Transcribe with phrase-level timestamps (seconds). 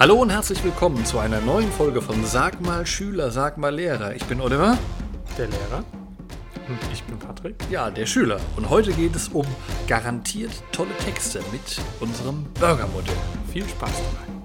[0.00, 4.14] Hallo und herzlich willkommen zu einer neuen Folge von Sag mal Schüler, sag mal Lehrer.
[4.14, 4.78] Ich bin Oliver.
[5.36, 5.82] Der Lehrer.
[6.68, 7.56] Und ich bin Patrick.
[7.68, 8.38] Ja, der Schüler.
[8.56, 9.44] Und heute geht es um
[9.88, 13.16] garantiert tolle Texte mit unserem Burgermodell.
[13.52, 14.37] Viel Spaß dabei.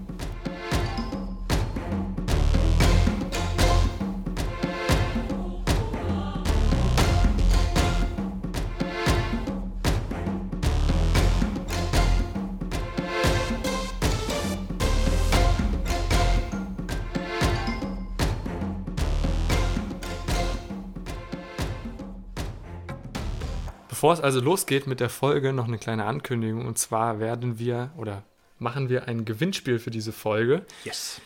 [24.04, 26.66] Bevor es also losgeht mit der Folge, noch eine kleine Ankündigung.
[26.66, 28.24] Und zwar werden wir oder
[28.60, 30.66] machen wir ein Gewinnspiel für diese Folge.
[30.84, 31.22] Yes.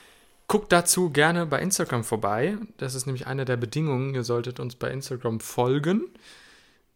[0.47, 2.55] Guckt dazu gerne bei Instagram vorbei.
[2.77, 4.13] Das ist nämlich eine der Bedingungen.
[4.13, 6.03] Ihr solltet uns bei Instagram folgen.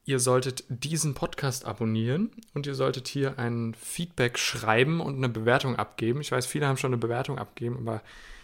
[0.05, 5.77] Ihr solltet diesen Podcast abonnieren und ihr solltet hier ein Feedback schreiben und eine Bewertung
[5.77, 6.21] abgeben.
[6.21, 8.03] Ich weiß, viele haben schon eine Bewertung abgegeben, aber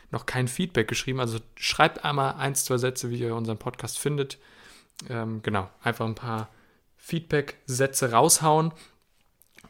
[0.09, 1.19] noch kein Feedback geschrieben.
[1.19, 4.39] Also schreibt einmal ein, zwei Sätze, wie ihr unseren Podcast findet.
[5.07, 6.49] Ähm, genau, einfach ein paar
[7.07, 8.73] Feedback-Sätze raushauen.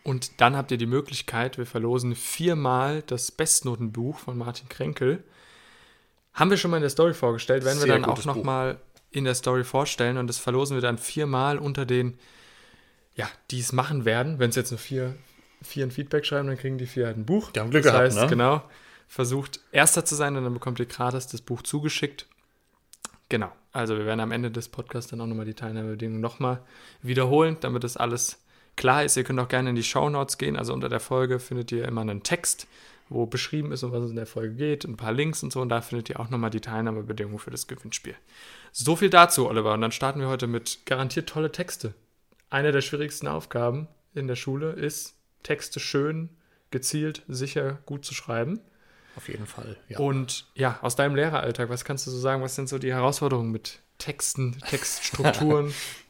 [0.03, 5.23] Und dann habt ihr die Möglichkeit, wir verlosen viermal das Bestnotenbuch von Martin Kränkel.
[6.33, 8.79] Haben wir schon mal in der Story vorgestellt, werden wir dann auch nochmal
[9.11, 12.17] in der Story vorstellen und das verlosen wir dann viermal unter den,
[13.15, 14.39] ja, die es machen werden.
[14.39, 15.15] Wenn es jetzt nur vier,
[15.61, 17.51] vier ein Feedback schreiben, dann kriegen die vier halt ein Buch.
[17.51, 18.27] Die haben Glück das gehabt, heißt, ne?
[18.27, 18.63] genau,
[19.07, 22.25] versucht erster zu sein und dann bekommt ihr gratis das Buch zugeschickt.
[23.29, 26.61] Genau, also wir werden am Ende des Podcasts dann auch nochmal die Teilnahmebedingungen nochmal
[27.01, 28.41] wiederholen, damit das alles
[28.77, 29.17] klar ist.
[29.17, 31.85] Ihr könnt auch gerne in die Show Notes gehen, also unter der Folge findet ihr
[31.85, 32.67] immer einen Text,
[33.09, 35.61] wo beschrieben ist, um was es in der Folge geht, ein paar Links und so
[35.61, 38.15] und da findet ihr auch nochmal die Teilnahmebedingungen für das Gewinnspiel.
[38.71, 41.93] So viel dazu, Oliver, und dann starten wir heute mit garantiert tolle Texte.
[42.49, 46.29] Eine der schwierigsten Aufgaben in der Schule ist, Texte schön,
[46.71, 48.61] gezielt, sicher, gut zu schreiben.
[49.17, 49.75] Auf jeden Fall.
[49.89, 49.97] Ja.
[49.97, 52.43] Und ja, aus deinem Lehreralltag, was kannst du so sagen?
[52.43, 55.73] Was sind so die Herausforderungen mit Texten, Textstrukturen?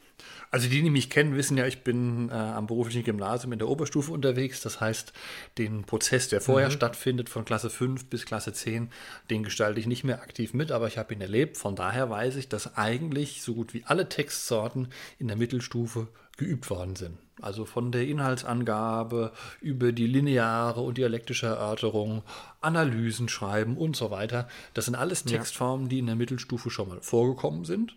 [0.50, 3.68] Also die, die mich kennen, wissen ja, ich bin äh, am beruflichen Gymnasium in der
[3.68, 4.60] Oberstufe unterwegs.
[4.62, 5.12] Das heißt,
[5.58, 6.72] den Prozess, der vorher Mhm.
[6.72, 8.90] stattfindet, von Klasse 5 bis Klasse 10,
[9.30, 11.56] den gestalte ich nicht mehr aktiv mit, aber ich habe ihn erlebt.
[11.58, 14.88] Von daher weiß ich, dass eigentlich so gut wie alle Textsorten
[15.18, 16.08] in der Mittelstufe
[16.38, 17.18] geübt worden sind.
[17.42, 22.22] Also von der Inhaltsangabe über die lineare und dialektische Erörterung,
[22.60, 24.48] Analysen schreiben und so weiter.
[24.74, 27.96] Das sind alles Textformen, die in der Mittelstufe schon mal vorgekommen sind.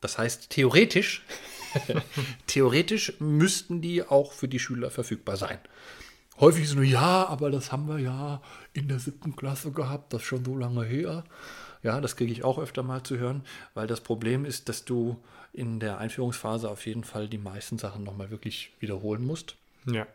[0.00, 1.24] Das heißt, theoretisch,
[2.46, 5.58] theoretisch müssten die auch für die Schüler verfügbar sein.
[6.40, 8.40] Häufig ist nur, ja, aber das haben wir ja
[8.72, 11.24] in der siebten Klasse gehabt, das ist schon so lange her.
[11.82, 13.42] Ja, das kriege ich auch öfter mal zu hören,
[13.74, 15.16] weil das Problem ist, dass du
[15.52, 19.56] in der Einführungsphase auf jeden Fall die meisten Sachen nochmal wirklich wiederholen musst.
[19.86, 20.06] ja.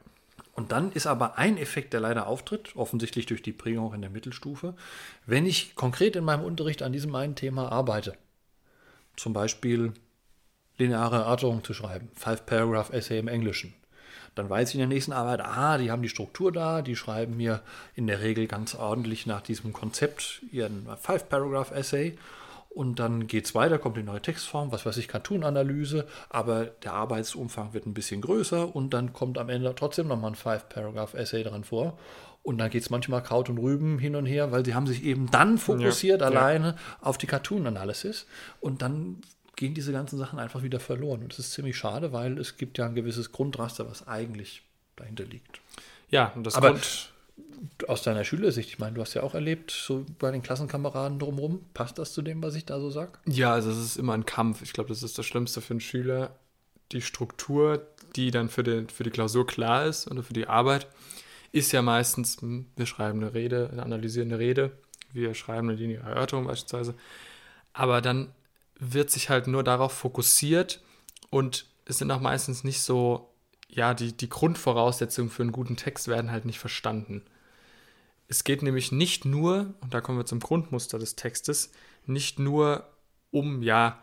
[0.56, 4.12] Und dann ist aber ein Effekt, der leider auftritt, offensichtlich durch die Prägung in der
[4.12, 4.76] Mittelstufe,
[5.26, 8.16] wenn ich konkret in meinem Unterricht an diesem einen Thema arbeite.
[9.16, 9.94] Zum Beispiel
[10.78, 13.74] lineare Erörterung zu schreiben, Five-Paragraph-Essay im Englischen.
[14.36, 17.38] Dann weiß ich in der nächsten Arbeit, ah, die haben die Struktur da, die schreiben
[17.38, 17.62] mir
[17.96, 22.18] in der Regel ganz ordentlich nach diesem Konzept ihren Five-Paragraph-Essay.
[22.70, 26.94] Und dann geht es weiter, kommt die neue Textform, was weiß ich, Cartoon-Analyse, aber der
[26.94, 31.64] Arbeitsumfang wird ein bisschen größer und dann kommt am Ende trotzdem nochmal ein Five-Paragraph-Essay dran
[31.64, 32.00] vor.
[32.44, 35.04] Und dann geht es manchmal Kraut und Rüben hin und her, weil sie haben sich
[35.04, 36.40] eben dann fokussiert Ja, ja.
[36.40, 38.26] alleine auf die Cartoon-Analysis
[38.60, 39.22] und dann
[39.56, 41.22] gehen diese ganzen Sachen einfach wieder verloren.
[41.24, 44.62] Und das ist ziemlich schade, weil es gibt ja ein gewisses Grundraster, was eigentlich
[44.98, 45.62] dahinter liegt.
[46.10, 47.10] Ja, und das Aber- Grund,
[47.88, 51.62] Aus deiner Schülersicht, ich meine, du hast ja auch erlebt, so bei den Klassenkameraden drumherum,
[51.74, 53.14] passt das zu dem, was ich da so sage?
[53.26, 54.62] ja, also es ist immer ein Kampf.
[54.62, 56.36] Ich glaube, das ist das Schlimmste für einen Schüler.
[56.92, 57.88] Die Struktur,
[58.18, 60.88] die dann für, den, für die Klausur klar ist oder für die Arbeit,
[61.54, 64.72] ist ja meistens, hm, wir schreiben eine Rede, eine analysierende Rede,
[65.14, 66.96] wir schreiben eine lineare Erörterung beispielsweise.
[67.72, 68.34] Aber dann
[68.80, 70.82] wird sich halt nur darauf fokussiert
[71.30, 73.30] und es sind auch meistens nicht so,
[73.70, 77.24] ja, die, die Grundvoraussetzungen für einen guten Text werden halt nicht verstanden.
[78.28, 81.72] Es geht nämlich nicht nur, und da kommen wir zum Grundmuster des Textes,
[82.08, 82.90] nicht nur
[83.32, 84.02] um, ja,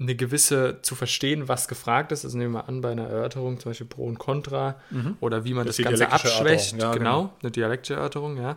[0.00, 2.24] eine gewisse zu verstehen, was gefragt ist.
[2.24, 4.80] Also nehmen wir an, bei einer Erörterung, zum Beispiel Pro und Contra,
[5.20, 6.72] oder wie man Das das, Ganze abschwächt.
[6.72, 7.36] Ja, genau, genau.
[7.42, 8.56] eine dialektische Erörterung, ja.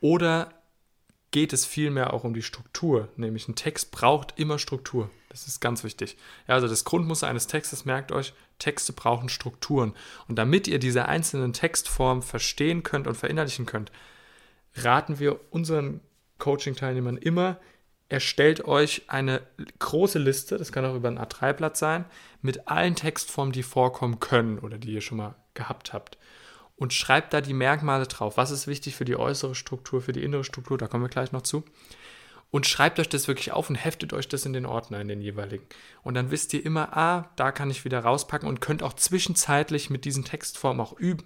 [0.00, 0.50] Oder
[1.30, 5.10] geht es vielmehr auch um die Struktur, nämlich ein Text braucht immer Struktur.
[5.28, 6.16] Das ist ganz wichtig.
[6.46, 9.94] Ja, also das Grundmuster eines Textes, merkt euch, Texte brauchen Strukturen.
[10.28, 13.92] Und damit ihr diese einzelnen Textformen verstehen könnt und verinnerlichen könnt,
[14.76, 16.00] raten wir unseren
[16.38, 17.58] Coaching-Teilnehmern immer,
[18.08, 19.42] erstellt euch eine
[19.78, 22.04] große Liste, das kann auch über ein A3-Blatt sein,
[22.40, 26.18] mit allen Textformen, die vorkommen können oder die ihr schon mal gehabt habt.
[26.76, 28.36] und schreibt da die Merkmale drauf.
[28.36, 30.76] Was ist wichtig für die äußere Struktur, für die innere Struktur?
[30.76, 31.64] Da kommen wir gleich noch zu.
[32.50, 35.20] Und schreibt euch das wirklich auf und heftet euch das in den Ordner, in den
[35.20, 35.64] jeweiligen.
[36.02, 39.90] Und dann wisst ihr immer, ah, da kann ich wieder rauspacken und könnt auch zwischenzeitlich
[39.90, 41.24] mit diesen Textformen auch üben.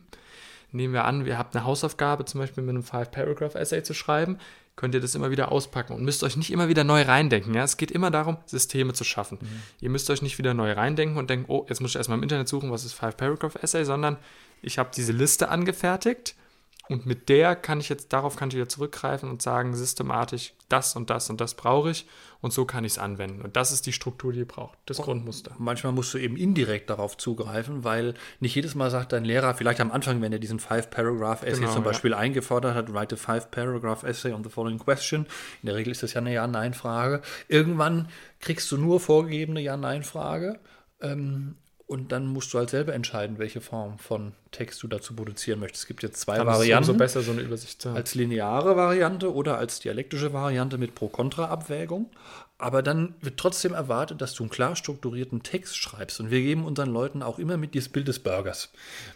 [0.72, 4.38] Nehmen wir an, ihr habt eine Hausaufgabe, zum Beispiel mit einem Five-Paragraph-Essay zu schreiben,
[4.80, 7.52] könnt ihr das immer wieder auspacken und müsst euch nicht immer wieder neu reindenken.
[7.52, 7.64] Ja?
[7.64, 9.36] Es geht immer darum, Systeme zu schaffen.
[9.38, 9.62] Mhm.
[9.82, 12.22] Ihr müsst euch nicht wieder neu reindenken und denken, oh, jetzt muss ich erstmal im
[12.22, 14.16] Internet suchen, was ist Five-Paragraph-Essay, sondern
[14.62, 16.34] ich habe diese Liste angefertigt
[16.90, 20.96] und mit der kann ich jetzt, darauf kann ich wieder zurückgreifen und sagen, systematisch, das
[20.96, 22.06] und das und das brauche ich
[22.40, 23.42] und so kann ich es anwenden.
[23.42, 25.54] Und das ist die Struktur, die ihr braucht, das und Grundmuster.
[25.58, 29.80] Manchmal musst du eben indirekt darauf zugreifen, weil nicht jedes Mal sagt dein Lehrer, vielleicht
[29.80, 32.16] am Anfang, wenn er diesen Five-Paragraph-Essay genau, zum Beispiel ja.
[32.18, 35.26] eingefordert hat, write a Five-Paragraph-Essay on the following question.
[35.62, 37.22] In der Regel ist das ja eine Ja-Nein-Frage.
[37.46, 38.08] Irgendwann
[38.40, 40.58] kriegst du nur vorgegebene Ja-Nein-Frage.
[41.00, 41.54] Ähm,
[41.90, 45.82] und dann musst du halt selber entscheiden, welche Form von Text du dazu produzieren möchtest.
[45.82, 46.92] Es gibt jetzt zwei dann Varianten.
[46.92, 47.96] Ist besser, so eine Übersicht zu haben.
[47.96, 52.08] Als lineare Variante oder als dialektische Variante mit Pro-Kontra-Abwägung.
[52.58, 56.20] Aber dann wird trotzdem erwartet, dass du einen klar strukturierten Text schreibst.
[56.20, 58.70] Und wir geben unseren Leuten auch immer mit dieses Bild des Burgers.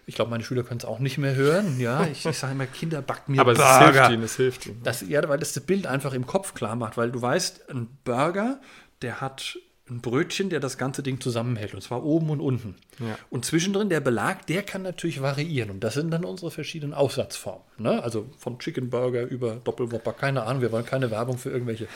[0.07, 1.79] Ich glaube, meine Schüler können es auch nicht mehr hören.
[1.79, 3.67] Ja, ich, ich sage immer, Kinder, back mir Aber Burger.
[3.67, 4.81] Aber es hilft ihnen, es hilft ihnen.
[4.83, 6.97] Das, ja, weil das das Bild einfach im Kopf klar macht.
[6.97, 8.61] Weil du weißt, ein Burger,
[9.01, 9.59] der hat
[9.91, 12.75] ein Brötchen, der das ganze Ding zusammenhält, und zwar oben und unten.
[13.01, 13.19] Ja.
[13.29, 15.71] Und zwischendrin der Belag, der kann natürlich variieren.
[15.71, 17.63] Und das sind dann unsere verschiedenen Aufsatzformen.
[17.77, 18.03] Ne?
[18.03, 21.87] Also von Chicken Burger über Doppelwopper, keine Ahnung, wir wollen keine Werbung für irgendwelche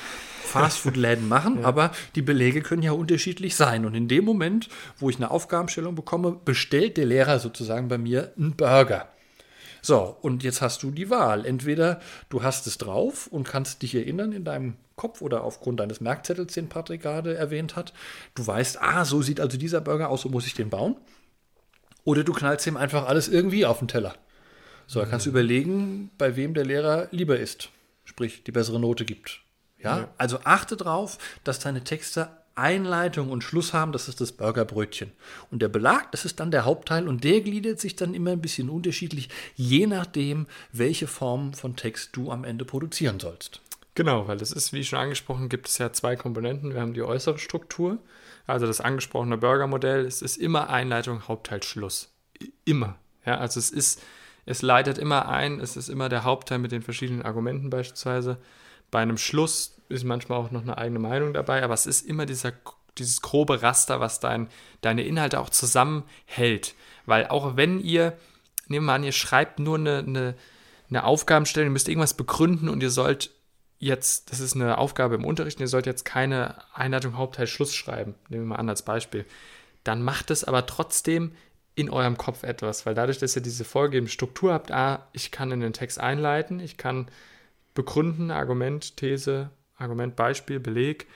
[0.44, 1.66] Fastfood-Läden machen, ja.
[1.66, 3.86] aber die Belege können ja unterschiedlich sein.
[3.86, 4.68] Und in dem Moment,
[4.98, 9.08] wo ich eine Aufgabenstellung bekomme, bestellt der Lehrer sozusagen bei mir einen Burger.
[9.80, 11.46] So, und jetzt hast du die Wahl.
[11.46, 16.02] Entweder du hast es drauf und kannst dich erinnern in deinem Kopf oder aufgrund deines
[16.02, 17.94] Merkzettels, den Patrick gerade erwähnt hat.
[18.34, 20.96] Du weißt, ah, so sieht also dieser Burger aus, so muss ich den bauen.
[22.04, 24.14] Oder du knallst ihm einfach alles irgendwie auf den Teller.
[24.86, 25.36] So, da kannst du mhm.
[25.36, 27.70] überlegen, bei wem der Lehrer lieber ist.
[28.04, 29.40] Sprich, die bessere Note gibt.
[29.78, 29.98] Ja?
[29.98, 30.08] ja.
[30.18, 32.28] Also achte darauf, dass deine Texte
[32.58, 35.12] Einleitung und Schluss haben, das ist das Burgerbrötchen.
[35.50, 38.40] Und der Belag, das ist dann der Hauptteil und der gliedert sich dann immer ein
[38.40, 43.60] bisschen unterschiedlich, je nachdem, welche Form von Text du am Ende produzieren sollst.
[43.98, 46.72] Genau, weil das ist, wie schon angesprochen, gibt es ja zwei Komponenten.
[46.72, 47.98] Wir haben die äußere Struktur,
[48.46, 50.06] also das angesprochene Burgermodell.
[50.06, 52.14] Es ist immer Einleitung, Hauptteil, Schluss.
[52.64, 52.96] Immer.
[53.26, 54.00] Ja, also es ist,
[54.46, 58.38] es leitet immer ein, es ist immer der Hauptteil mit den verschiedenen Argumenten beispielsweise.
[58.92, 62.24] Bei einem Schluss ist manchmal auch noch eine eigene Meinung dabei, aber es ist immer
[62.24, 62.52] dieser,
[62.98, 64.46] dieses grobe Raster, was dein,
[64.80, 66.76] deine Inhalte auch zusammenhält.
[67.04, 68.16] Weil auch wenn ihr,
[68.68, 70.34] nehmen wir an, ihr schreibt nur eine, eine,
[70.88, 73.32] eine Aufgabenstellung, ihr müsst irgendwas begründen und ihr sollt
[73.78, 78.14] jetzt, das ist eine Aufgabe im Unterricht, ihr sollt jetzt keine Einleitung, Hauptteil, Schluss schreiben,
[78.28, 79.24] nehmen wir mal an als Beispiel.
[79.84, 81.32] Dann macht es aber trotzdem
[81.74, 85.52] in eurem Kopf etwas, weil dadurch, dass ihr diese vorgegebene Struktur habt, ah, ich kann
[85.52, 87.08] in den Text einleiten, ich kann
[87.74, 91.06] begründen, Argument, These, Argument, Beispiel, Beleg.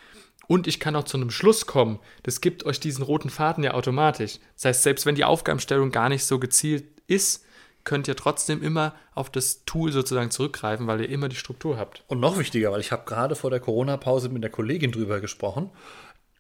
[0.47, 1.99] Und ich kann auch zu einem Schluss kommen.
[2.23, 4.38] Das gibt euch diesen roten Faden ja automatisch.
[4.55, 7.44] Das heißt, selbst wenn die Aufgabenstellung gar nicht so gezielt ist,
[7.84, 12.05] könnt ihr trotzdem immer auf das Tool sozusagen zurückgreifen, weil ihr immer die Struktur habt.
[12.08, 15.70] Und noch wichtiger, weil ich habe gerade vor der Corona-Pause mit der Kollegin drüber gesprochen.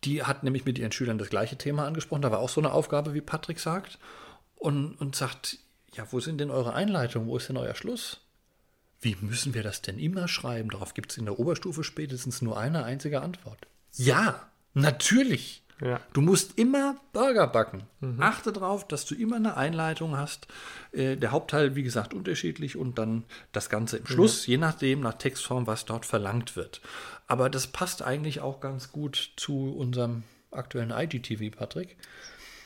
[0.04, 2.22] Die hat nämlich mit ihren Schülern das gleiche Thema angesprochen.
[2.22, 3.98] Da war auch so eine Aufgabe, wie Patrick sagt.
[4.56, 5.58] Und, und sagt,
[5.94, 7.28] ja, wo sind denn eure Einleitungen?
[7.28, 8.20] Wo ist denn euer Schluss?
[9.00, 10.70] Wie müssen wir das denn immer schreiben?
[10.70, 13.66] Darauf gibt es in der Oberstufe spätestens nur eine einzige Antwort.
[13.94, 15.61] Ja, natürlich.
[15.80, 16.00] Ja.
[16.12, 17.82] Du musst immer Burger backen.
[18.00, 18.22] Mhm.
[18.22, 20.46] Achte darauf, dass du immer eine Einleitung hast.
[20.92, 24.50] Äh, der Hauptteil, wie gesagt, unterschiedlich und dann das Ganze im Schluss, mhm.
[24.52, 26.80] je nachdem, nach Textform, was dort verlangt wird.
[27.26, 31.96] Aber das passt eigentlich auch ganz gut zu unserem aktuellen IGTV, Patrick.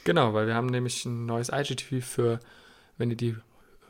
[0.05, 2.41] Genau, weil wir haben nämlich ein neues IGTV für,
[2.99, 3.37] wenn ihr die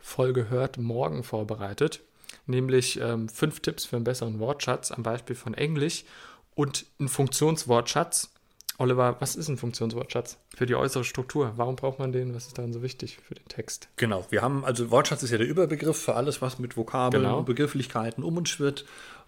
[0.00, 2.00] Folge hört, morgen vorbereitet
[2.46, 6.04] nämlich ähm, fünf Tipps für einen besseren Wortschatz am Beispiel von Englisch
[6.54, 8.30] und ein Funktionswortschatz.
[8.78, 11.52] Oliver, was ist ein Funktionswortschatz für die äußere Struktur?
[11.56, 12.34] Warum braucht man den?
[12.34, 13.88] Was ist daran so wichtig für den Text?
[13.96, 17.38] Genau, wir haben, also Wortschatz ist ja der Überbegriff für alles, was mit Vokabeln genau.
[17.38, 18.84] und Begrifflichkeiten um uns schwirrt.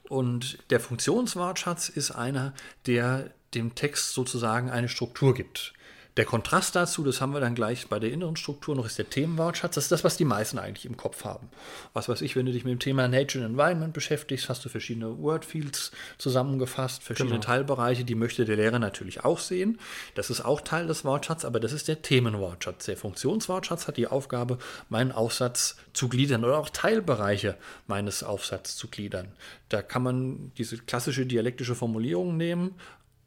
[0.08, 2.54] Und der Funktionswortschatz ist einer,
[2.86, 5.72] der dem Text sozusagen eine Struktur gibt.
[6.18, 9.08] Der Kontrast dazu, das haben wir dann gleich bei der inneren Struktur noch, ist der
[9.08, 9.76] Themenwortschatz.
[9.76, 11.48] Das ist das, was die meisten eigentlich im Kopf haben.
[11.92, 14.68] Was weiß ich, wenn du dich mit dem Thema Nature and Environment beschäftigst, hast du
[14.68, 17.46] verschiedene Wordfields zusammengefasst, verschiedene genau.
[17.46, 19.78] Teilbereiche, die möchte der Lehrer natürlich auch sehen.
[20.16, 22.86] Das ist auch Teil des Wortschatzes, aber das ist der Themenwortschatz.
[22.86, 24.58] Der Funktionswortschatz hat die Aufgabe,
[24.88, 27.56] meinen Aufsatz zu gliedern oder auch Teilbereiche
[27.86, 29.36] meines Aufsatzes zu gliedern.
[29.68, 32.74] Da kann man diese klassische dialektische Formulierung nehmen,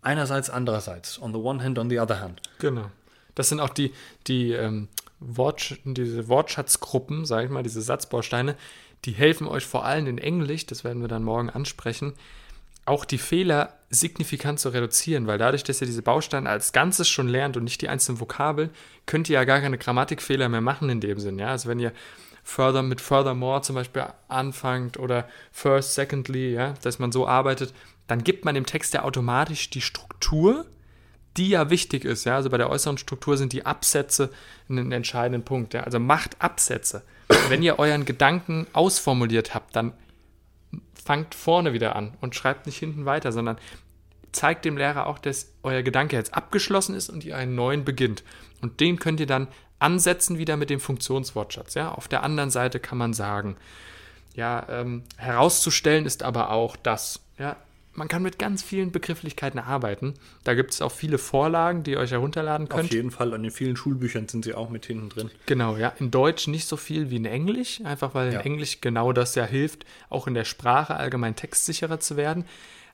[0.01, 1.19] einerseits, andererseits.
[1.21, 2.41] On the one hand, on the other hand.
[2.59, 2.91] Genau.
[3.35, 3.93] Das sind auch die,
[4.27, 4.87] die ähm,
[5.19, 8.55] Wort, diese Wortschatzgruppen, sage ich mal, diese Satzbausteine,
[9.05, 12.13] die helfen euch vor allem in Englisch, das werden wir dann morgen ansprechen,
[12.85, 17.27] auch die Fehler signifikant zu reduzieren, weil dadurch, dass ihr diese Bausteine als Ganzes schon
[17.27, 18.71] lernt und nicht die einzelnen Vokabeln,
[19.05, 21.37] könnt ihr ja gar keine Grammatikfehler mehr machen in dem Sinn.
[21.37, 21.49] Ja?
[21.49, 21.93] Also wenn ihr
[22.43, 27.73] further mit furthermore zum Beispiel anfangt oder first, secondly, ja, dass man so arbeitet,
[28.11, 30.65] dann gibt man dem Text ja automatisch die Struktur,
[31.37, 32.25] die ja wichtig ist.
[32.25, 32.35] Ja?
[32.35, 34.31] Also bei der äußeren Struktur sind die Absätze
[34.69, 35.73] ein entscheidender Punkt.
[35.73, 35.83] Ja?
[35.83, 37.03] Also macht Absätze.
[37.47, 39.93] Wenn ihr euren Gedanken ausformuliert habt, dann
[40.93, 43.57] fangt vorne wieder an und schreibt nicht hinten weiter, sondern
[44.33, 48.25] zeigt dem Lehrer auch, dass euer Gedanke jetzt abgeschlossen ist und ihr einen neuen beginnt.
[48.59, 49.47] Und den könnt ihr dann
[49.79, 51.75] ansetzen wieder mit dem Funktionswortschatz.
[51.75, 51.93] Ja?
[51.93, 53.55] Auf der anderen Seite kann man sagen,
[54.35, 57.21] ja, ähm, herauszustellen ist aber auch das.
[57.37, 57.55] Ja,
[57.93, 60.13] man kann mit ganz vielen Begrifflichkeiten arbeiten.
[60.43, 62.85] Da gibt es auch viele Vorlagen, die ihr euch herunterladen könnt.
[62.85, 65.29] Auf jeden Fall, an den vielen Schulbüchern sind sie auch mit hinten drin.
[65.45, 65.89] Genau, ja.
[65.99, 68.39] In Deutsch nicht so viel wie in Englisch, einfach weil in Ja.
[68.41, 72.45] Englisch genau das ja hilft, auch in der Sprache allgemein textsicherer zu werden.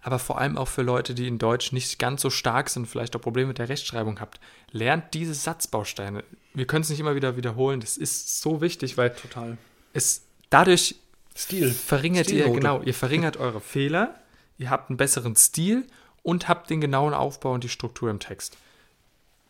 [0.01, 3.15] Aber vor allem auch für Leute, die in Deutsch nicht ganz so stark sind, vielleicht
[3.15, 4.39] auch Probleme mit der Rechtschreibung habt.
[4.71, 6.23] Lernt diese Satzbausteine.
[6.53, 7.81] Wir können es nicht immer wieder wiederholen.
[7.81, 9.57] Das ist so wichtig, weil Total.
[9.93, 10.95] es dadurch
[11.35, 11.71] Stil.
[11.71, 12.59] verringert ihr, Stilnote.
[12.59, 14.15] genau, ihr verringert eure Fehler,
[14.57, 15.87] ihr habt einen besseren Stil
[16.23, 18.57] und habt den genauen Aufbau und die Struktur im Text.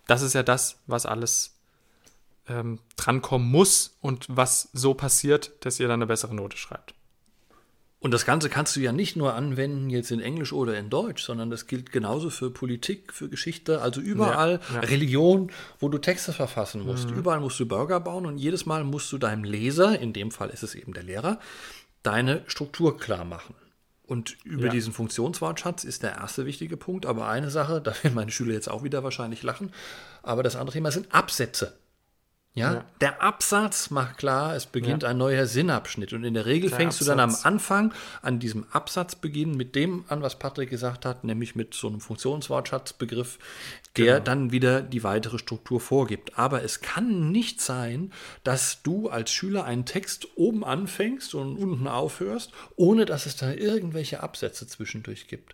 [0.05, 1.55] Das ist ja das, was alles
[2.47, 6.93] ähm, drankommen muss und was so passiert, dass ihr dann eine bessere Note schreibt.
[7.99, 11.23] Und das Ganze kannst du ja nicht nur anwenden jetzt in Englisch oder in Deutsch,
[11.23, 14.79] sondern das gilt genauso für Politik, für Geschichte, also überall, Ja, ja.
[14.81, 17.09] Religion, wo du Texte verfassen musst.
[17.09, 20.51] Überall musst du Burger bauen und jedes Mal musst du deinem Leser, in dem Fall
[20.51, 21.39] ist es eben der Lehrer,
[22.03, 23.55] deine Struktur klar machen.
[24.07, 24.71] Und über Ja.
[24.71, 27.05] diesen Funktionswortschatz ist der erste wichtige Punkt.
[27.05, 29.71] Aber eine Sache, da werden meine Schüler jetzt auch wieder wahrscheinlich lachen,
[30.23, 31.77] aber das andere Thema sind Absätze.
[32.57, 32.85] Ja, Ja.
[33.01, 36.11] der Absatz macht klar, es beginnt ein neuer Sinnabschnitt.
[36.13, 37.45] Und in der Regel Der fängst du dann am Absatz.
[37.45, 42.01] Anfang an diesem Absatzbeginn mit dem an, was Patrick gesagt hat, nämlich mit so einem
[42.01, 43.37] Funktionswortschatzbegriff,
[43.95, 44.23] der Genau.
[44.23, 46.37] dann wieder die weitere Struktur vorgibt.
[46.37, 48.11] Aber es kann nicht sein,
[48.43, 53.51] dass du als Schüler einen Text oben anfängst und unten aufhörst, ohne dass es da
[53.51, 55.53] irgendwelche Absätze zwischendurch gibt.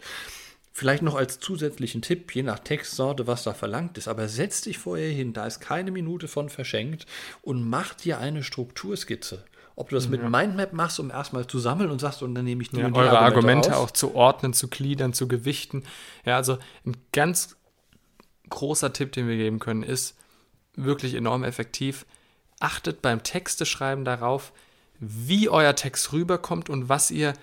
[0.76, 4.80] Vielleicht noch als zusätzlichen Tipp, je nach Textsorte, was da verlangt ist, aber setz dich
[4.80, 7.06] vorher hin, da ist keine Minute von verschenkt
[7.44, 9.46] und mach dir eine Strukturskizze.
[9.76, 12.64] Ob du das mit Mindmap machst, um erstmal zu sammeln und sagst, und dann nehme
[12.64, 13.78] ich die Ja, und die eure Argumente raus.
[13.78, 15.84] auch zu ordnen, zu gliedern, zu gewichten.
[16.26, 17.56] Ja, also ein ganz
[18.50, 20.16] großer Tipp, den wir geben können, ist
[20.76, 22.06] wirklich enorm effektiv.
[22.60, 24.54] Achtet beim Texteschreiben darauf,
[25.00, 27.34] wie euer Text rüberkommt und was ihr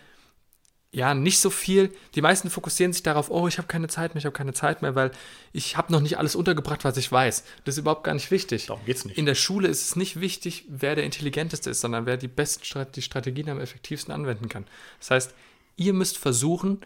[0.93, 1.93] ja nicht so viel.
[2.15, 4.83] Die meisten fokussieren sich darauf, oh, ich habe keine Zeit mehr, ich habe keine Zeit
[4.83, 5.13] mehr, weil
[5.53, 7.45] ich habe noch nicht alles untergebracht, was ich weiß.
[7.65, 8.67] Das ist überhaupt gar nicht wichtig.
[8.67, 9.17] Darum geht's nicht.
[9.17, 12.63] In der Schule ist es nicht wichtig, wer der intelligenteste ist, sondern wer die besten
[12.95, 14.67] die Strategien am effektivsten anwenden kann.
[14.99, 15.35] Das heißt,
[15.77, 16.81] ihr müsst versuchen,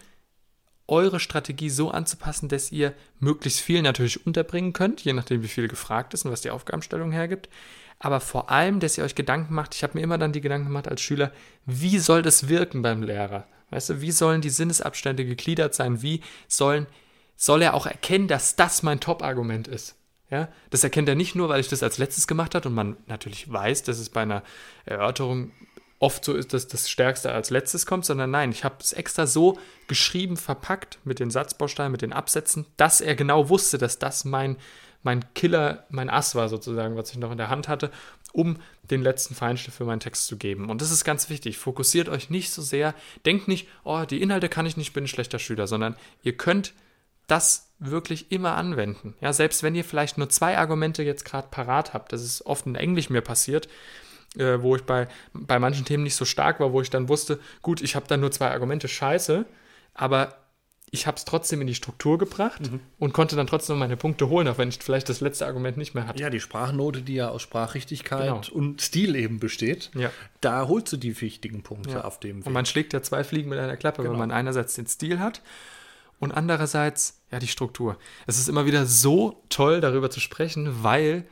[0.87, 5.67] eure Strategie so anzupassen, dass ihr möglichst viel natürlich unterbringen könnt, je nachdem, wie viel
[5.67, 7.49] gefragt ist und was die Aufgabenstellung hergibt.
[7.99, 10.67] Aber vor allem, dass ihr euch Gedanken macht, ich habe mir immer dann die Gedanken
[10.67, 11.33] gemacht als Schüler,
[11.65, 13.47] wie soll das wirken beim Lehrer?
[13.71, 16.03] Weißt du, wie sollen die Sinnesabstände gegliedert sein?
[16.03, 16.87] Wie sollen,
[17.37, 19.97] soll er auch erkennen, dass das mein Top-Argument ist?
[20.31, 22.97] Ja, das erkennt er nicht nur, weil ich das als letztes gemacht habe und man
[23.07, 24.43] natürlich weiß, dass es bei einer
[24.85, 25.53] Erörterung
[25.99, 29.27] oft so ist, dass das Stärkste als letztes kommt, sondern nein, ich habe es extra
[29.27, 34.25] so geschrieben, verpackt mit den Satzbausteinen, mit den Absätzen, dass er genau wusste, dass das
[34.25, 34.57] mein,
[35.05, 37.91] mein Killer, mein Ass war sozusagen, was ich noch in der Hand hatte,
[38.33, 40.69] um den letzten Feinschliff für meinen Text zu geben.
[40.69, 41.57] Und das ist ganz wichtig.
[41.57, 42.95] Fokussiert euch nicht so sehr,
[43.25, 46.73] denkt nicht, oh, die Inhalte kann ich nicht, bin ein schlechter Schüler, sondern ihr könnt
[47.27, 49.15] das wirklich immer anwenden.
[49.21, 52.67] Ja, selbst wenn ihr vielleicht nur zwei Argumente jetzt gerade parat habt, das ist oft
[52.67, 53.69] in Englisch mir passiert,
[54.37, 57.39] äh, wo ich bei, bei manchen Themen nicht so stark war, wo ich dann wusste,
[57.63, 59.47] gut, ich habe dann nur zwei Argumente, scheiße,
[59.95, 60.37] aber
[60.95, 64.47] ich habe es trotzdem in die Struktur gebracht und konnte dann trotzdem meine Punkte holen,
[64.49, 66.23] auch wenn ich vielleicht das letzte Argument nicht mehr hatte.
[66.23, 68.41] Ja, die Sprachnote, die ja aus Sprachrichtigkeit Genau.
[68.57, 70.11] und Stil eben besteht, Ja.
[70.41, 72.01] da holst du die wichtigen Punkte Ja.
[72.05, 72.47] auf dem Weg.
[72.47, 74.13] Und man schlägt ja zwei Fliegen mit einer Klappe, Genau.
[74.13, 75.43] wenn man einerseits den Stil hat
[76.21, 77.97] und andererseits ja die Struktur.
[78.27, 81.27] Es ist immer wieder so toll, darüber zu sprechen, weil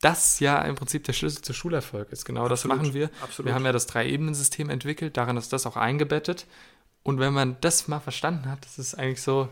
[0.00, 2.24] das ja im Prinzip der Schlüssel zu Schulerfolg ist.
[2.24, 3.10] Genau Absolut, das machen wir.
[3.22, 3.48] absolut.
[3.50, 6.46] Wir haben ja das Drei-Ebenen-System entwickelt, daran ist das auch eingebettet.
[7.02, 9.48] Und wenn man das mal verstanden hat, das ist eigentlich so,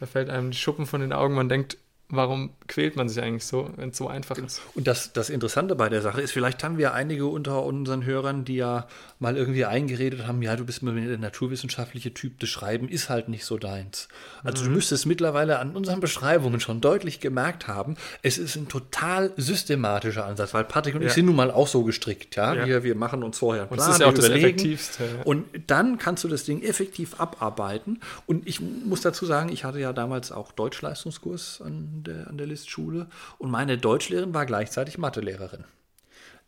[0.00, 1.78] da fällt einem die Schuppen von den Augen, man denkt,
[2.10, 4.62] warum quält man sich eigentlich so, wenn es so einfach ist?
[4.74, 8.46] Und das, das Interessante bei der Sache ist, vielleicht haben wir einige unter unseren Hörern,
[8.46, 8.86] die ja
[9.18, 13.44] mal irgendwie eingeredet haben, ja, du bist der naturwissenschaftliche Typ, das Schreiben ist halt nicht
[13.44, 14.08] so deins.
[14.42, 14.68] Also mhm.
[14.68, 20.24] du müsstest mittlerweile an unseren Beschreibungen schon deutlich gemerkt haben, es ist ein total systematischer
[20.24, 21.08] Ansatz, weil Patrick und ja.
[21.08, 22.54] ich sind nun mal auch so gestrickt, ja.
[22.54, 22.66] ja.
[22.66, 25.04] Wir, wir machen uns vorher einen Plan, das ist ja auch das Effektivste.
[25.04, 25.22] Ja.
[25.24, 28.00] Und dann kannst du das Ding effektiv abarbeiten.
[28.26, 32.46] Und ich muss dazu sagen, ich hatte ja damals auch Deutschleistungskurs an der, an der
[32.46, 33.08] Listschule.
[33.38, 35.64] Und meine Deutschlehrerin war gleichzeitig Mathelehrerin.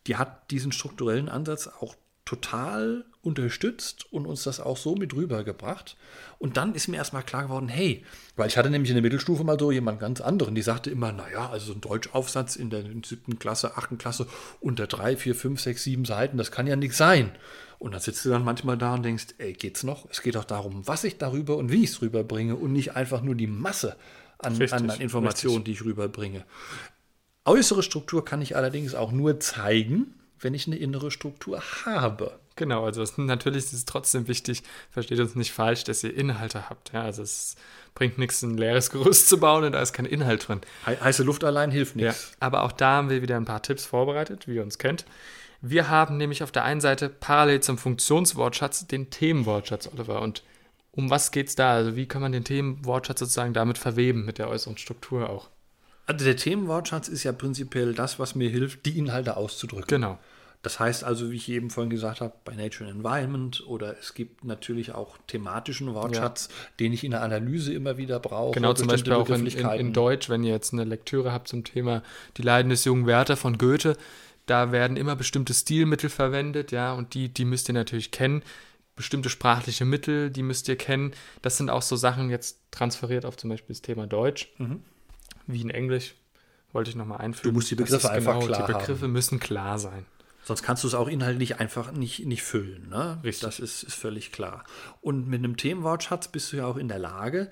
[0.07, 5.97] Die hat diesen strukturellen Ansatz auch total unterstützt und uns das auch so mit rübergebracht.
[6.39, 8.05] Und dann ist mir erstmal klar geworden, hey,
[8.37, 11.13] weil ich hatte nämlich in der Mittelstufe mal so jemand ganz anderen, die sagte immer,
[11.13, 14.27] naja, also ein Deutschaufsatz in der siebten Klasse, achten Klasse
[14.61, 17.33] unter drei, vier, fünf, sechs, sieben Seiten, das kann ja nichts sein.
[17.81, 20.07] Und dann sitzt du dann manchmal da und denkst, ey, geht's noch?
[20.11, 23.23] Es geht doch darum, was ich darüber und wie ich es rüberbringe und nicht einfach
[23.23, 23.97] nur die Masse
[24.43, 25.79] an, richtig, an Informationen, richtig.
[25.79, 26.45] die ich rüberbringe.
[27.45, 32.39] Äußere Struktur kann ich allerdings auch nur zeigen, wenn ich eine innere Struktur habe.
[32.57, 36.69] Genau, also es, natürlich ist es trotzdem wichtig, versteht uns nicht falsch, dass ihr Inhalte
[36.69, 36.93] habt.
[36.93, 37.57] Ja, also es
[37.95, 40.61] bringt nichts, ein leeres Gerüst zu bauen und da ist kein Inhalt drin.
[40.85, 42.33] He heiße Luft allein hilft nichts.
[42.33, 45.07] Ja, aber auch da haben wir wieder ein paar Tipps vorbereitet, wie ihr uns kennt.
[45.63, 50.23] Wir haben nämlich auf der einen Seite parallel zum Funktionswortschatz den Themenwortschatz, Oliver.
[50.23, 50.43] Und
[50.93, 51.73] um was geht es da?
[51.73, 55.49] Also wie kann man den Themenwortschatz sozusagen damit verweben, mit der äußeren Struktur auch?
[56.07, 59.87] Also der Themenwortschatz ist ja prinzipiell das, was mir hilft, die Inhalte auszudrücken.
[59.87, 60.19] Genau.
[60.63, 64.13] Das heißt also, wie ich eben vorhin gesagt habe, bei Nature and Environment oder es
[64.13, 66.55] gibt natürlich auch thematischen Wortschatz, ja.
[66.81, 68.53] den ich in der Analyse immer wieder brauche.
[68.53, 71.65] Genau, zum Beispiel auch in, in, in, Deutsch, wenn ihr jetzt eine Lektüre habt zum
[71.65, 72.03] Thema
[72.37, 73.97] Die Leiden des jungen Werther von Goethe,
[74.45, 78.43] da werden immer bestimmte Stilmittel verwendet, ja, und die, die müsst ihr natürlich kennen.
[79.01, 81.13] Bestimmte sprachliche Mittel, die müsst ihr kennen.
[81.41, 84.53] Das sind auch so Sachen jetzt transferiert auf zum Beispiel das Thema Deutsch.
[84.59, 84.83] Mhm.
[85.47, 86.15] Wie in Englisch,
[86.73, 87.55] wollte ich nochmal einführen.
[87.55, 89.13] Du musst die Begriffe einfach genau, klar Die Begriffe haben.
[89.13, 90.05] müssen klar sein.
[90.45, 92.91] Sonst kannst du es auch inhaltlich einfach nicht, nicht füllen.
[92.91, 93.19] Ne?
[93.25, 93.41] Richtig.
[93.41, 94.65] Das ist, ist völlig klar.
[95.01, 97.51] Und mit einem Themenwortschatz bist du ja auch in der Lage,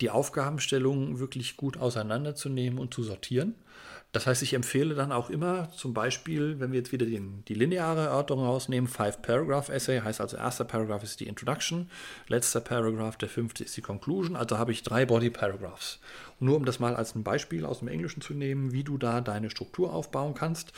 [0.00, 3.54] die Aufgabenstellungen wirklich gut auseinanderzunehmen und zu sortieren.
[4.12, 7.52] Das heißt, ich empfehle dann auch immer, zum Beispiel, wenn wir jetzt wieder den, die
[7.52, 11.90] lineare Erörterung rausnehmen, Five-Paragraph-Essay, heißt also erster Paragraph ist die Introduction,
[12.26, 16.00] letzter Paragraph, der fünfte ist die Conclusion, also habe ich drei Body-Paragraphs.
[16.40, 19.20] Nur um das mal als ein Beispiel aus dem Englischen zu nehmen, wie du da
[19.20, 20.72] deine Struktur aufbauen kannst.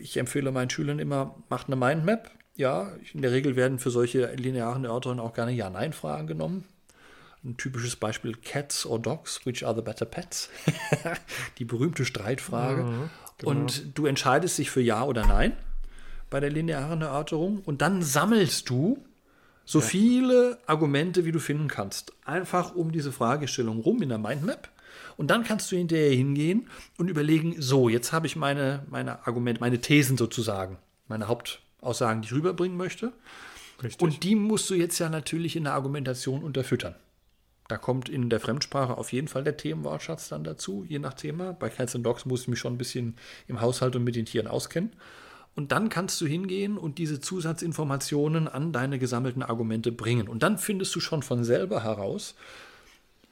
[0.00, 2.30] Ich empfehle meinen Schülern immer, macht eine Mindmap.
[2.54, 6.64] Ja, in der Regel werden für solche linearen Erörterungen auch gerne Ja-Nein-Fragen genommen.
[7.42, 10.50] Ein typisches Beispiel Cats or Dogs, which are the better pets?
[11.58, 12.82] die berühmte Streitfrage.
[12.82, 13.50] Mhm, genau.
[13.50, 15.52] Und du entscheidest dich für Ja oder Nein
[16.28, 19.04] bei der linearen Erörterung und dann sammelst du
[19.64, 19.84] so ja.
[19.84, 22.12] viele Argumente, wie du finden kannst.
[22.24, 24.68] Einfach um diese Fragestellung rum in der Mindmap.
[25.16, 29.60] Und dann kannst du hinterher hingehen und überlegen, so, jetzt habe ich meine, meine Argumente,
[29.60, 33.12] meine Thesen sozusagen, meine Hauptaussagen, die ich rüberbringen möchte.
[33.82, 34.00] Richtig.
[34.00, 36.94] Und die musst du jetzt ja natürlich in der Argumentation unterfüttern.
[37.70, 41.52] Da kommt in der Fremdsprache auf jeden Fall der Themenwortschatz dann dazu, je nach Thema.
[41.52, 43.14] Bei Cats and Dogs muss ich mich schon ein bisschen
[43.46, 44.90] im Haushalt und mit den Tieren auskennen.
[45.54, 50.26] Und dann kannst du hingehen und diese Zusatzinformationen an deine gesammelten Argumente bringen.
[50.26, 52.34] Und dann findest du schon von selber heraus,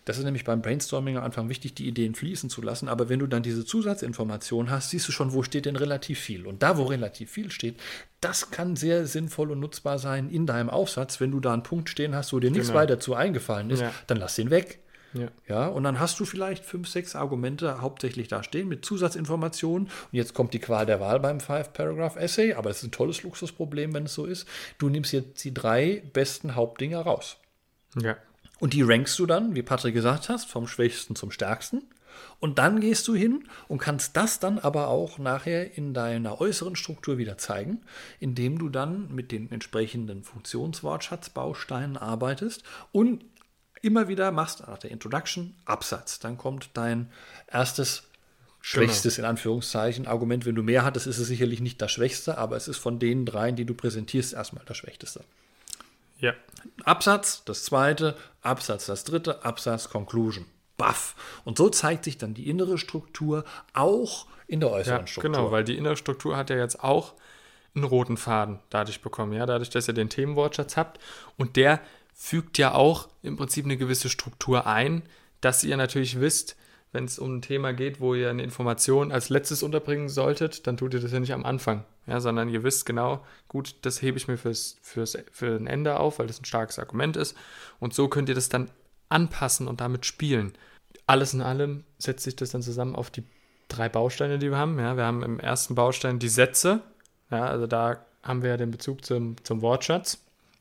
[0.08, 2.88] das ist nämlich beim Brainstorming am Anfang wichtig, die Ideen fließen zu lassen.
[2.88, 6.46] Aber wenn du dann diese Zusatzinformation hast, siehst du schon, wo steht denn relativ viel.
[6.46, 7.76] Und da, wo relativ viel steht,
[8.22, 11.20] das kann sehr sinnvoll und nutzbar sein in deinem Aufsatz.
[11.20, 12.80] Wenn du da einen Punkt stehen hast, wo dir nichts genau.
[12.80, 13.92] weiter zu eingefallen ist, ja.
[14.06, 14.78] dann lass den weg.
[15.12, 15.28] Ja.
[15.46, 19.88] ja, und dann hast du vielleicht fünf, sechs Argumente hauptsächlich da stehen mit Zusatzinformationen.
[19.88, 23.92] Und jetzt kommt die Qual der Wahl beim Five-Paragraph-Essay, aber es ist ein tolles Luxusproblem,
[23.92, 24.48] wenn es so ist.
[24.78, 27.36] Du nimmst jetzt die drei besten Hauptdinge raus.
[28.00, 28.16] Ja.
[28.60, 31.82] Und die rankst du dann, wie Patrick gesagt hast, vom Schwächsten zum Stärksten.
[32.40, 36.76] Und dann gehst du hin und kannst das dann aber auch nachher in deiner äußeren
[36.76, 37.80] Struktur wieder zeigen,
[38.20, 43.24] indem du dann mit den entsprechenden Funktionswortschatzbausteinen arbeitest und
[43.82, 46.18] immer wieder machst nach der Introduction Absatz.
[46.18, 47.10] Dann kommt dein
[47.46, 48.04] erstes
[48.60, 49.26] schwächstes genau.
[49.26, 50.44] in Anführungszeichen Argument.
[50.46, 53.24] Wenn du mehr hattest, ist es sicherlich nicht das Schwächste, aber es ist von den
[53.24, 55.24] dreien, die du präsentierst, erstmal das Schwächste.
[56.18, 56.34] Ja.
[56.84, 60.46] Absatz, das zweite, Absatz, das dritte, Absatz, Conclusion.
[60.76, 61.16] Baff.
[61.44, 65.32] Und so zeigt sich dann die innere Struktur auch in der äußeren ja, Struktur.
[65.32, 67.14] Genau, weil die innere Struktur hat ja jetzt auch
[67.74, 70.98] einen roten Faden dadurch bekommen, ja, dadurch, dass ihr den Themenwortschatz habt.
[71.36, 71.80] Und der
[72.14, 75.02] fügt ja auch im Prinzip eine gewisse Struktur ein,
[75.40, 76.56] dass ihr natürlich wisst,
[76.92, 80.76] wenn es um ein Thema geht, wo ihr eine Information als letztes unterbringen solltet, dann
[80.76, 84.16] tut ihr das ja nicht am Anfang, ja, sondern ihr wisst genau, gut, das hebe
[84.16, 87.36] ich mir fürs, fürs, für ein Ende auf, weil das ein starkes Argument ist.
[87.78, 88.70] Und so könnt ihr das dann
[89.08, 90.52] anpassen und damit spielen.
[91.06, 93.24] alles in allem setzt sich das dann zusammen auf die
[93.68, 94.78] drei Bausteine, die wir haben.
[94.78, 96.80] Ja, wir haben im ersten Baustein die Sätze.
[97.30, 100.18] Ja, also da haben wir ja den Bezug zum, zum Wortschatz.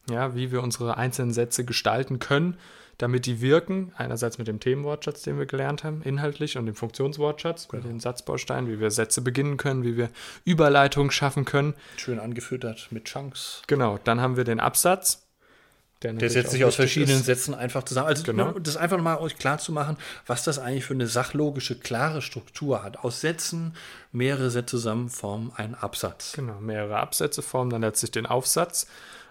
[0.10, 2.58] Ja, wie wir unsere einzelnen Sätze gestalten können,
[2.98, 3.92] damit die wirken.
[3.96, 7.84] Einerseits mit dem Themenwortschatz, den wir gelernt haben, inhaltlich, und dem Funktionswortschatz, genau.
[7.84, 10.10] mit den Satzbausteinen, wie wir Sätze beginnen können, wie wir
[10.46, 11.74] Überleitungen schaffen können.
[11.98, 13.62] Schön angefüttert mit Chunks.
[13.68, 15.24] Genau, dann haben wir den Absatz.
[16.04, 17.26] Der, der setzt sich aus verschiedenen ist.
[17.26, 18.08] Sätzen einfach zusammen.
[18.08, 18.52] Also genau.
[18.60, 22.84] Das einfach mal euch klar zu machen, was das eigentlich für eine sachlogische, klare Struktur
[22.84, 23.00] hat.
[23.04, 23.76] Aus Sätzen,
[24.12, 26.34] mehrere Sätze zusammen formen einen Absatz.
[26.34, 28.86] Genau, mehrere Absätze formen dann letztlich den Aufsatz.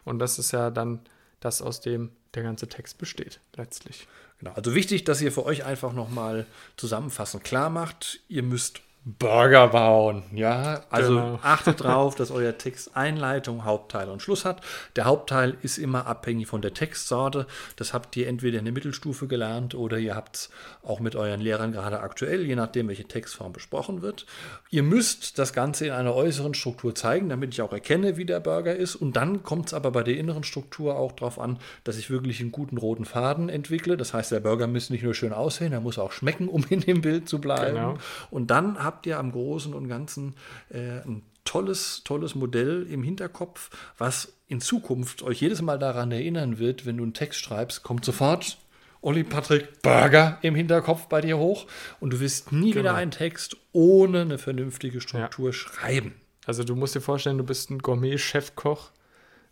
[0.04, 1.00] Und das ist ja dann
[1.38, 4.06] das, aus dem der ganze Text besteht, letztlich.
[4.38, 4.52] Genau.
[4.52, 6.46] Also wichtig, dass ihr für euch einfach nochmal
[6.76, 10.24] zusammenfassend klar macht, ihr müsst Burger bauen.
[10.34, 11.38] Ja, also genau.
[11.42, 14.62] achtet darauf, dass euer Text Einleitung, Hauptteil und Schluss hat.
[14.96, 17.46] Der Hauptteil ist immer abhängig von der Textsorte.
[17.76, 20.50] Das habt ihr entweder in der Mittelstufe gelernt oder ihr habt es
[20.82, 24.26] auch mit euren Lehrern gerade aktuell, je nachdem, welche Textform besprochen wird.
[24.70, 28.40] Ihr müsst das Ganze in einer äußeren Struktur zeigen, damit ich auch erkenne, wie der
[28.40, 28.96] Burger ist.
[28.96, 32.40] Und dann kommt es aber bei der inneren Struktur auch darauf an, dass ich wirklich
[32.40, 33.96] einen guten roten Faden entwickle.
[33.96, 36.80] Das heißt, der Burger muss nicht nur schön aussehen, er muss auch schmecken, um in
[36.80, 37.76] dem Bild zu bleiben.
[37.76, 37.98] Genau.
[38.32, 40.34] Und dann habt habt ihr am Großen und Ganzen
[40.70, 46.58] äh, ein tolles, tolles Modell im Hinterkopf, was in Zukunft euch jedes Mal daran erinnern
[46.58, 48.56] wird, wenn du einen Text schreibst, kommt sofort
[49.02, 51.66] Olli Patrick Burger im Hinterkopf bei dir hoch
[52.00, 52.84] und du wirst nie genau.
[52.84, 55.52] wieder einen Text ohne eine vernünftige Struktur ja.
[55.52, 56.14] schreiben.
[56.46, 58.92] Also du musst dir vorstellen, du bist ein Gourmet-Chefkoch,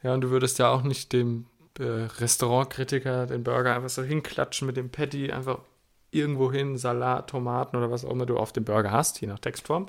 [0.03, 1.47] ja, und du würdest ja auch nicht dem
[1.79, 5.59] äh, Restaurantkritiker den Burger einfach so hinklatschen mit dem Patty, einfach
[6.15, 9.39] irgendwo hin Salat, Tomaten oder was auch immer du auf dem Burger hast, je nach
[9.39, 9.89] Textform.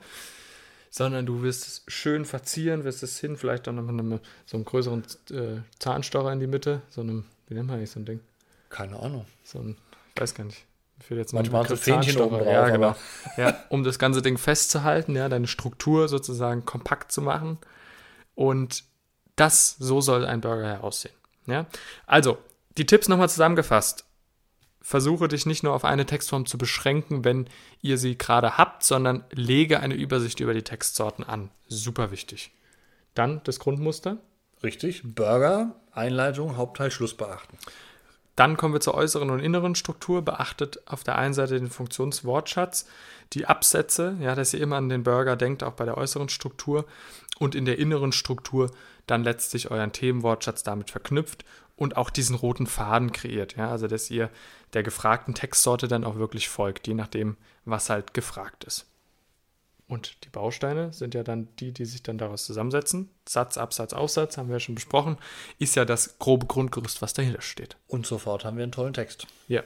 [0.90, 4.58] Sondern du wirst es schön verzieren, wirst es hin, vielleicht dann noch mit einem, so
[4.58, 8.06] einem größeren äh, Zahnstocher in die Mitte, so einem, wie nennt man eigentlich so ein
[8.06, 8.22] Ding?
[8.70, 9.26] Keine Ahnung.
[9.44, 9.78] So ein,
[10.14, 10.66] ich weiß gar nicht.
[11.02, 12.96] Für jetzt Manchmal so Fähnchen oben drauf, ja, genau.
[13.36, 17.58] ja, um das ganze Ding festzuhalten, ja, deine Struktur sozusagen kompakt zu machen.
[18.34, 18.86] Und
[19.36, 21.14] das, so soll ein Burger heraussehen.
[21.48, 21.66] Ja?
[22.08, 22.38] Also,
[22.78, 24.06] die Tipps nochmal zusammengefasst
[24.86, 27.50] versuche dich nicht nur auf eine Textform zu beschränken, wenn
[27.82, 31.50] ihr sie gerade habt, sondern lege eine Übersicht über die Textsorten an.
[31.68, 32.52] Super wichtig.
[33.16, 34.18] Dann das Grundmuster.
[34.62, 35.02] Richtig.
[35.04, 37.58] Burger, Einleitung, Hauptteil, Schluss beachten.
[38.36, 40.22] Dann kommen wir zur äußeren und inneren Struktur.
[40.22, 42.86] Beachtet auf der einen Seite den Funktionswortschatz,
[43.34, 46.86] die Absätze, ja, dass ihr immer an den Burger denkt, auch bei der äußeren Struktur.
[47.40, 48.70] Und in der inneren Struktur
[49.08, 51.44] dann letztlich euren Themenwortschatz damit verknüpft
[51.76, 53.56] und auch diesen roten Faden kreiert.
[53.56, 54.30] Ja, also dass ihr
[54.74, 58.86] der gefragten Textsorte dann auch wirklich folgt, je nachdem, was halt gefragt ist.
[59.88, 63.10] Und die Bausteine sind ja dann die, die sich dann daraus zusammensetzen.
[63.28, 65.18] Satz, Absatz, Aufsatz, haben wir ja schon besprochen,
[65.60, 67.78] ist ja das grobe Grundgerüst, was dahinter steht.
[67.88, 69.28] Und sofort haben wir einen tollen Text.
[69.48, 69.64] Ja.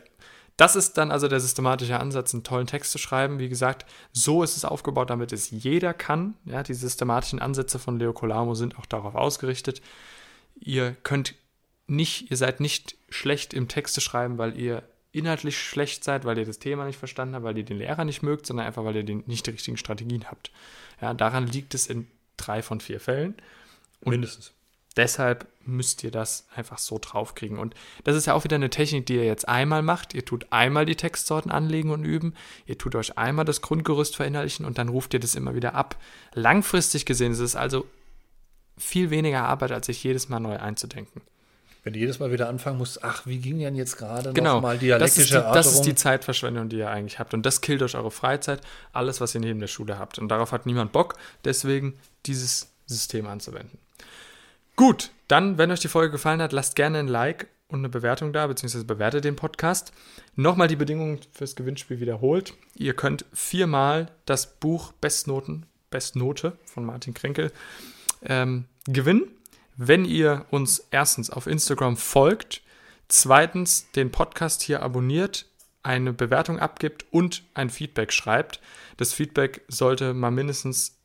[0.57, 3.39] Das ist dann also der systematische Ansatz, einen tollen Text zu schreiben.
[3.39, 6.33] Wie gesagt, so ist es aufgebaut, damit es jeder kann.
[6.43, 9.81] Ja, die systematischen Ansätze von Leo Colamo sind auch darauf ausgerichtet.
[10.59, 11.35] Ihr könnt
[11.89, 16.45] nicht, ihr seid nicht schlecht im Texte schreiben, weil ihr inhaltlich schlecht seid, weil ihr
[16.45, 19.03] das Thema nicht verstanden habt, weil ihr den Lehrer nicht mögt, sondern einfach, weil ihr
[19.03, 20.51] den, nicht die richtigen Strategien habt.
[21.01, 23.35] Ja, daran liegt es in drei von vier Fällen.
[24.01, 24.53] Und Mindestens.
[24.95, 27.57] Deshalb müsst ihr das einfach so draufkriegen.
[27.57, 27.73] Und
[28.03, 30.13] das ist ja auch wieder eine Technik, die ihr jetzt einmal macht.
[30.13, 32.33] Ihr tut einmal die Textsorten anlegen und üben.
[32.65, 35.95] Ihr tut euch einmal das Grundgerüst verinnerlichen und dann ruft ihr das immer wieder ab.
[36.33, 37.85] Langfristig gesehen ist es also
[38.77, 41.21] viel weniger Arbeit, als sich jedes Mal neu einzudenken.
[41.83, 44.55] Wenn du jedes Mal wieder anfangen musst, ach, wie ging denn jetzt gerade genau.
[44.55, 47.33] nochmal dialektische das die, das ist die Zeitverschwendung, die ihr eigentlich habt.
[47.33, 48.61] Und das killt euch eure Freizeit,
[48.91, 50.19] alles, was ihr neben der Schule habt.
[50.19, 51.15] Und darauf hat niemand Bock,
[51.45, 53.77] deswegen dieses System anzuwenden.
[54.75, 58.33] Gut, dann, wenn euch die Folge gefallen hat, lasst gerne ein Like und eine Bewertung
[58.33, 59.93] da, beziehungsweise bewertet den Podcast.
[60.35, 62.53] Nochmal die Bedingungen fürs Gewinnspiel wiederholt.
[62.75, 67.51] Ihr könnt viermal das Buch Bestnoten, Bestnote von Martin Krenkel
[68.23, 69.27] ähm, gewinnen
[69.81, 72.61] wenn ihr uns erstens auf Instagram folgt,
[73.07, 75.45] zweitens den Podcast hier abonniert,
[75.83, 78.59] eine Bewertung abgibt und ein Feedback schreibt.
[78.97, 80.97] Das Feedback sollte mal mindestens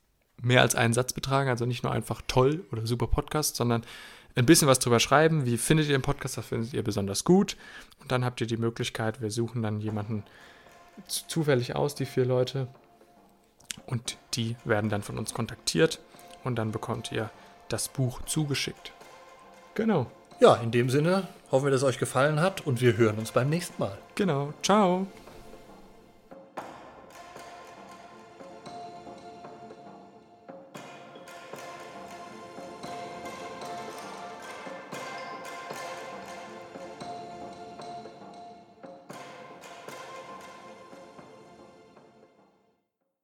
[0.42, 3.84] mehr als einen Satz betragen, also nicht nur einfach toll oder super Podcast, sondern
[4.34, 5.46] ein bisschen was drüber schreiben.
[5.46, 6.36] Wie findet ihr den Podcast?
[6.36, 7.56] Das findet ihr besonders gut.
[8.00, 10.24] Und dann habt ihr die Möglichkeit, wir suchen dann jemanden
[11.06, 12.66] zufällig aus, die vier Leute.
[13.86, 16.00] Und die werden dann von uns kontaktiert.
[16.42, 17.30] Und dann bekommt ihr
[17.68, 18.92] das Buch zugeschickt.
[19.74, 20.06] Genau.
[20.40, 23.32] Ja, in dem Sinne hoffen wir, dass es euch gefallen hat und wir hören uns
[23.32, 23.96] beim nächsten Mal.
[24.14, 24.52] Genau.
[24.62, 25.06] Ciao.